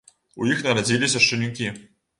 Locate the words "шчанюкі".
1.27-1.73